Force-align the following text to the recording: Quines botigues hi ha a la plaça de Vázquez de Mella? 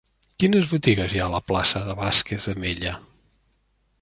Quines 0.43 0.71
botigues 0.71 1.13
hi 1.17 1.21
ha 1.21 1.27
a 1.27 1.33
la 1.35 1.43
plaça 1.51 1.83
de 1.91 1.97
Vázquez 2.01 2.51
de 2.53 2.57
Mella? 2.65 2.99